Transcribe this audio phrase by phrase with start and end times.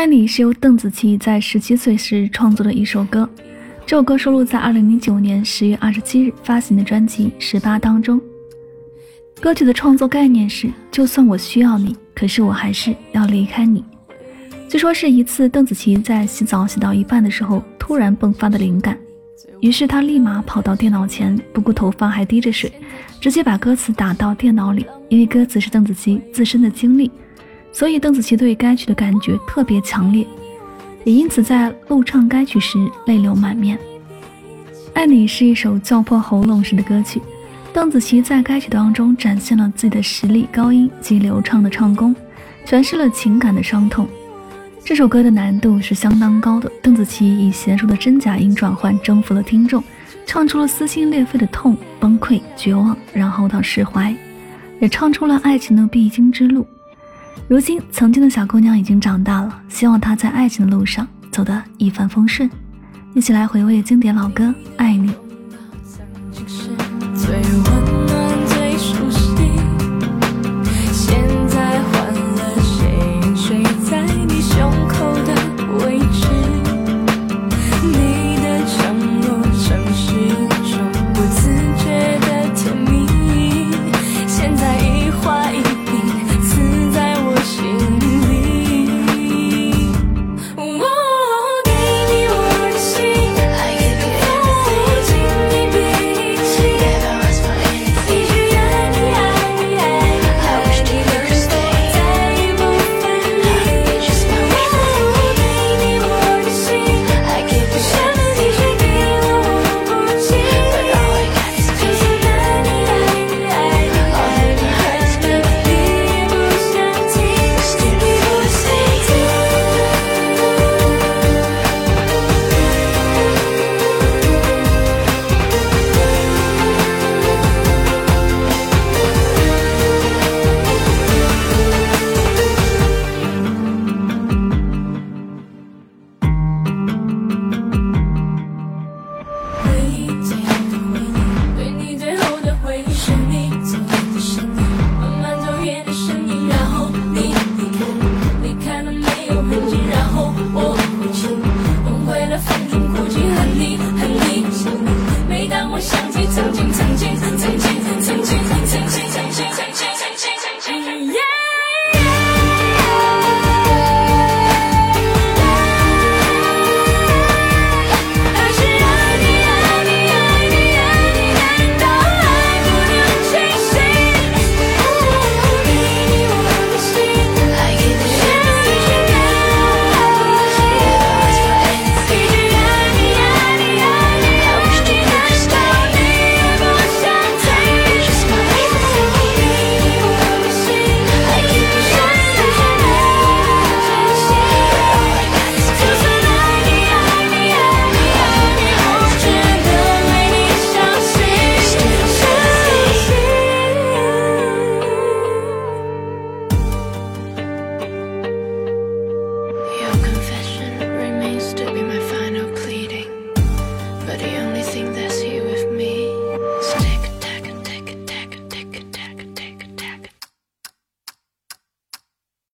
[0.00, 3.28] 爱你是由邓紫棋在十七岁时创作的一首歌，
[3.84, 8.18] 这首歌收录在二零零九年十月二十七日发行的专辑《十八》当中。
[9.42, 13.84] 歌曲的创作概念是：就算我需要你，可是我还是要离开你。
[14.70, 18.96] 据说是一次邓紫棋在洗澡洗到一半的时候突然迸发的灵感，
[19.60, 22.72] 于是她立马跑到电脑前，不顾头发还滴着水，
[23.20, 24.86] 直接把歌词打到电脑里。
[25.10, 27.10] 因为歌词是邓紫棋自身的经历。
[27.72, 30.26] 所以邓紫棋对该曲的感觉特别强烈，
[31.04, 33.78] 也因此在录唱该曲时泪流满面。
[34.92, 37.22] 《爱你》是一首叫破喉咙式的歌曲，
[37.72, 42.14] 邓紫棋在该曲当中展现了自己的实力、高音及流畅的唱功，
[42.66, 44.06] 诠释了情感的伤痛。
[44.84, 49.82] 这首歌的难度是相当高的，邓紫棋以娴熟的真假音转换征服了听众，
[50.26, 54.14] 唱出了撕心裂肺的痛、崩溃、绝望，然后到释怀，
[54.80, 56.66] 也唱出了爱情的必经之路。
[57.48, 62.48] 如今，曾经的小姑娘已经长大了，希望她在爱情的路上走得一帆风顺。
[63.14, 64.44] 一起来回味经典老歌
[64.76, 65.12] 《爱你》。